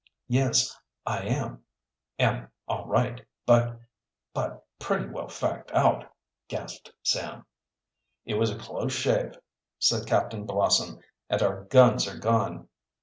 "Yes, 0.27 0.75
I 1.05 1.21
am 1.25 1.63
am 2.17 2.47
all 2.67 2.87
right, 2.87 3.23
but 3.45 3.79
but 4.33 4.65
pretty 4.79 5.05
well 5.05 5.27
fagged 5.27 5.71
out," 5.75 6.11
gasped 6.47 6.91
Sam. 7.03 7.45
"It 8.25 8.33
was 8.33 8.49
a 8.49 8.57
close 8.57 8.93
shave," 8.93 9.37
said 9.77 10.07
Captain 10.07 10.47
Blossom. 10.47 11.01
"And 11.29 11.43
our 11.43 11.65
guns 11.65 12.07
are 12.07 12.17
gone." 12.17 12.67